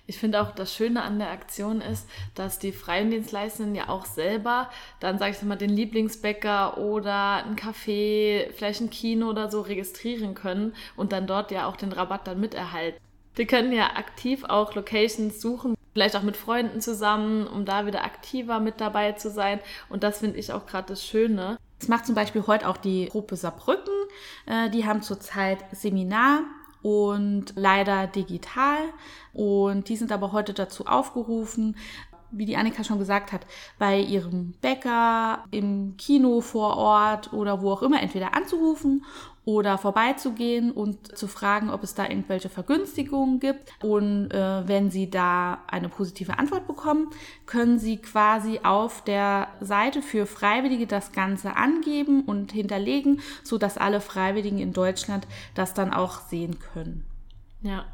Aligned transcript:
Ich 0.07 0.17
finde 0.17 0.41
auch, 0.41 0.51
das 0.51 0.75
Schöne 0.75 1.03
an 1.03 1.19
der 1.19 1.31
Aktion 1.31 1.79
ist, 1.79 2.05
dass 2.35 2.59
die 2.59 2.73
Freiwilligendienstleistenden 2.73 3.75
ja 3.75 3.87
auch 3.87 4.05
selber 4.05 4.69
dann, 4.99 5.17
sage 5.17 5.31
ich 5.31 5.41
mal, 5.43 5.55
den 5.55 5.69
Lieblingsbäcker 5.69 6.79
oder 6.79 7.45
ein 7.45 7.55
Café, 7.55 8.51
vielleicht 8.51 8.81
ein 8.81 8.89
Kino 8.89 9.29
oder 9.29 9.49
so 9.49 9.61
registrieren 9.61 10.33
können 10.33 10.73
und 10.97 11.13
dann 11.13 11.27
dort 11.27 11.51
ja 11.51 11.65
auch 11.65 11.77
den 11.77 11.93
Rabatt 11.93 12.27
dann 12.27 12.41
miterhalten. 12.41 12.99
Die 13.37 13.45
können 13.45 13.71
ja 13.71 13.95
aktiv 13.95 14.43
auch 14.43 14.75
Locations 14.75 15.39
suchen, 15.39 15.75
vielleicht 15.93 16.15
auch 16.15 16.21
mit 16.21 16.37
Freunden 16.37 16.81
zusammen, 16.81 17.47
um 17.47 17.65
da 17.65 17.85
wieder 17.85 18.03
aktiver 18.03 18.59
mit 18.59 18.79
dabei 18.79 19.13
zu 19.13 19.29
sein. 19.29 19.59
Und 19.89 20.03
das 20.03 20.19
finde 20.19 20.37
ich 20.37 20.53
auch 20.53 20.65
gerade 20.65 20.87
das 20.87 21.05
Schöne. 21.05 21.57
Das 21.79 21.87
macht 21.87 22.05
zum 22.05 22.15
Beispiel 22.15 22.45
heute 22.47 22.67
auch 22.67 22.77
die 22.77 23.07
Gruppe 23.07 23.35
Saarbrücken. 23.35 23.93
Äh, 24.45 24.69
die 24.69 24.85
haben 24.85 25.01
zurzeit 25.01 25.59
Seminar 25.71 26.41
und 26.81 27.53
leider 27.55 28.07
digital. 28.07 28.79
Und 29.33 29.89
die 29.89 29.97
sind 29.97 30.11
aber 30.11 30.31
heute 30.31 30.53
dazu 30.53 30.85
aufgerufen, 30.85 31.75
wie 32.31 32.45
die 32.45 32.55
Annika 32.55 32.83
schon 32.83 32.99
gesagt 32.99 33.33
hat, 33.33 33.45
bei 33.77 33.99
ihrem 33.99 34.53
Bäcker, 34.61 35.43
im 35.51 35.95
Kino 35.97 36.39
vor 36.41 36.77
Ort 36.77 37.33
oder 37.33 37.61
wo 37.61 37.71
auch 37.71 37.81
immer 37.81 38.01
entweder 38.01 38.33
anzurufen 38.35 39.03
oder 39.43 39.77
vorbeizugehen 39.77 40.71
und 40.71 41.17
zu 41.17 41.27
fragen, 41.27 41.69
ob 41.69 41.83
es 41.83 41.95
da 41.95 42.03
irgendwelche 42.07 42.49
Vergünstigungen 42.49 43.39
gibt. 43.39 43.71
Und 43.83 44.31
äh, 44.31 44.67
wenn 44.67 44.91
Sie 44.91 45.09
da 45.09 45.59
eine 45.67 45.89
positive 45.89 46.37
Antwort 46.37 46.67
bekommen, 46.67 47.09
können 47.45 47.79
Sie 47.79 47.97
quasi 47.97 48.59
auf 48.63 49.03
der 49.03 49.47
Seite 49.59 50.01
für 50.01 50.25
Freiwillige 50.25 50.85
das 50.85 51.11
Ganze 51.11 51.55
angeben 51.55 52.21
und 52.21 52.51
hinterlegen, 52.51 53.21
sodass 53.43 53.77
alle 53.77 54.01
Freiwilligen 54.01 54.59
in 54.59 54.73
Deutschland 54.73 55.27
das 55.55 55.73
dann 55.73 55.91
auch 55.91 56.21
sehen 56.21 56.59
können. 56.73 57.10
Ja, 57.63 57.85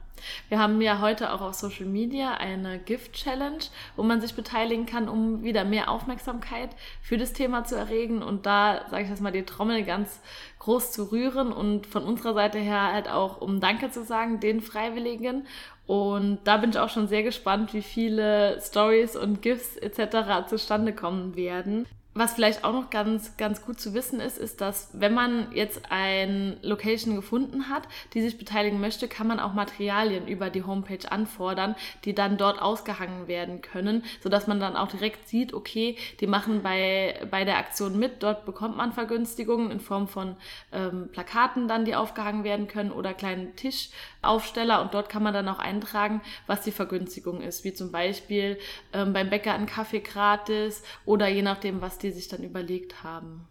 wir 0.50 0.59
haben 0.59 0.81
ja 0.81 1.01
heute 1.01 1.33
auch 1.33 1.41
auf 1.41 1.53
Social 1.53 1.85
Media 1.85 2.35
eine 2.35 2.79
Gift 2.79 3.13
Challenge, 3.13 3.59
wo 3.95 4.03
man 4.03 4.22
sich 4.22 4.33
beteiligen 4.33 4.85
kann, 4.85 5.09
um 5.09 5.44
wieder 5.44 5.63
mehr 5.63 5.89
Aufmerksamkeit 5.91 6.69
für 7.01 7.17
das 7.17 7.33
Thema 7.33 7.66
zu 7.66 7.75
erregen 7.75 8.23
und 8.23 8.45
da, 8.45 8.85
sage 8.89 9.03
ich 9.03 9.09
das 9.09 9.19
mal, 9.19 9.31
die 9.31 9.44
Trommel 9.44 9.83
ganz 9.83 10.19
groß 10.59 10.91
zu 10.91 11.11
rühren 11.11 11.51
und 11.51 11.85
von 11.85 12.03
unserer 12.03 12.33
Seite 12.33 12.57
her 12.57 12.91
halt 12.94 13.09
auch, 13.09 13.41
um 13.41 13.59
Danke 13.59 13.91
zu 13.91 14.03
sagen, 14.03 14.39
den 14.39 14.61
Freiwilligen. 14.61 15.45
Und 15.85 16.39
da 16.44 16.57
bin 16.57 16.72
ich 16.72 16.79
auch 16.79 16.89
schon 16.89 17.07
sehr 17.07 17.23
gespannt, 17.23 17.73
wie 17.73 17.81
viele 17.81 18.59
Stories 18.61 19.16
und 19.16 19.41
Gifts 19.41 19.78
etc. 19.78 20.47
zustande 20.49 20.94
kommen 20.94 21.35
werden. 21.38 21.85
Was 22.17 22.33
vielleicht 22.33 22.63
auch 22.63 22.73
noch 22.73 22.89
ganz, 22.89 23.38
ganz 23.38 23.61
gut 23.61 23.79
zu 23.79 23.94
wissen 23.94 24.19
ist, 24.19 24.39
ist, 24.39 24.59
dass 24.59 24.89
wenn 24.94 25.13
man 25.13 25.51
jetzt 25.51 25.91
ein 25.91 26.57
Location 26.63 27.16
gefunden 27.16 27.69
hat, 27.69 27.83
die 28.16 28.22
sich 28.22 28.39
beteiligen 28.39 28.81
möchte, 28.81 29.07
kann 29.07 29.28
man 29.28 29.39
auch 29.39 29.53
Materialien 29.53 30.28
über 30.28 30.50
die 30.50 30.63
Homepage 30.63 31.11
anfordern, 31.11 31.75
die 32.05 32.16
dann 32.16 32.38
dort 32.38 32.59
ausgehangen 32.59 33.28
werden 33.28 33.61
können, 33.61 34.03
sodass 34.23 34.47
man 34.47 34.59
dann 34.59 34.75
auch 34.75 34.88
direkt 34.88 35.28
sieht, 35.28 35.53
okay, 35.53 35.95
die 36.19 36.25
machen 36.25 36.63
bei, 36.63 37.22
bei 37.29 37.45
der 37.45 37.59
Aktion 37.59 38.00
mit, 38.00 38.23
dort 38.23 38.45
bekommt 38.47 38.78
man 38.78 38.94
Vergünstigungen 38.94 39.69
in 39.69 39.79
Form 39.79 40.07
von 40.07 40.38
ähm, 40.72 41.09
Plakaten 41.11 41.67
dann, 41.67 41.85
die 41.85 41.94
aufgehangen 41.94 42.44
werden 42.44 42.67
können 42.67 42.91
oder 42.91 43.13
kleinen 43.13 43.55
Tischaufsteller 44.28 44.82
und 44.82 44.94
dort 44.94 45.10
kann 45.10 45.24
man 45.24 45.34
dann 45.34 45.48
auch 45.48 45.60
eintragen, 45.60 46.22
was 46.48 46.62
die 46.62 46.72
Vergünstigung 46.72 47.42
ist, 47.42 47.64
wie 47.64 47.74
zum 47.74 47.92
Beispiel 47.92 48.58
ähm, 48.94 49.14
beim 49.14 49.30
Bäcker 49.30 49.54
ein 49.54 49.66
Kaffee 49.66 50.00
gratis 50.00 50.84
oder 51.06 51.28
je 51.28 51.42
nachdem, 51.42 51.82
was 51.82 51.98
die 52.00 52.08
die 52.08 52.14
sich 52.14 52.28
dann 52.28 52.44
überlegt 52.44 53.04
haben. 53.04 53.48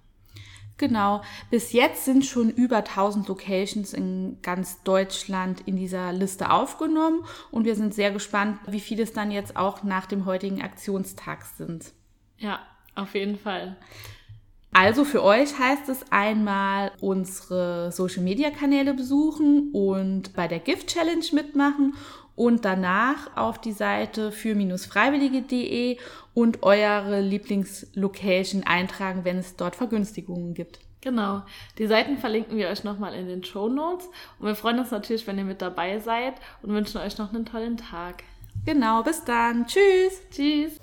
Genau, 0.79 1.23
bis 1.51 1.73
jetzt 1.73 2.05
sind 2.05 2.25
schon 2.27 2.51
über 2.51 2.79
1000 2.79 3.29
Locations 3.29 3.95
in 3.95 4.39
ganz 4.43 4.83
Deutschland 4.83 5.63
in 5.67 5.77
dieser 5.77 6.13
Liste 6.13 6.51
aufgenommen 6.51 7.25
und 7.51 7.65
wir 7.65 7.77
sind 7.77 7.95
sehr 7.95 8.11
gespannt, 8.11 8.59
wie 8.67 8.81
viele 8.81 9.03
es 9.03 9.13
dann 9.13 9.31
jetzt 9.31 9.57
auch 9.57 9.83
nach 9.83 10.07
dem 10.07 10.27
heutigen 10.27 10.63
Aktionstag 10.63 11.47
sind. 11.47 11.93
Ja, 12.37 12.61
auf 12.95 13.15
jeden 13.15 13.39
Fall. 13.39 13.77
Also 14.79 15.05
für 15.05 15.23
euch 15.23 15.59
heißt 15.59 15.89
es 15.89 16.05
einmal 16.13 16.93
unsere 17.01 17.91
Social-Media-Kanäle 17.93 18.93
besuchen 18.93 19.71
und 19.73 20.35
bei 20.35 20.49
der 20.49 20.59
Gift 20.59 20.89
Challenge 20.89 21.25
mitmachen 21.33 21.95
und 22.35 22.67
danach 22.67 23.35
auf 23.39 23.59
die 23.59 23.73
Seite 23.73 24.31
für-freiwillige.de 24.33 25.97
und 26.35 26.63
eure 26.63 27.23
Lieblingslocation 27.23 28.65
eintragen, 28.65 29.25
wenn 29.25 29.39
es 29.39 29.57
dort 29.57 29.77
Vergünstigungen 29.77 30.53
gibt. 30.53 30.81
Genau. 31.01 31.41
Die 31.79 31.87
Seiten 31.87 32.19
verlinken 32.19 32.59
wir 32.59 32.69
euch 32.69 32.85
nochmal 32.85 33.15
in 33.15 33.29
den 33.29 33.43
Show 33.45 33.71
Notes. 33.71 34.07
Und 34.39 34.47
wir 34.47 34.57
freuen 34.57 34.79
uns 34.79 34.91
natürlich, 34.91 35.27
wenn 35.27 35.39
ihr 35.39 35.45
mit 35.45 35.63
dabei 35.63 36.01
seid 36.01 36.35
und 36.61 36.75
wünschen 36.75 37.01
euch 37.01 37.17
noch 37.17 37.33
einen 37.33 37.47
tollen 37.47 37.79
Tag. 37.79 38.25
Genau, 38.67 39.03
bis 39.03 39.25
dann. 39.25 39.67
Tschüss. 39.67 40.21
Tschüss. 40.31 40.79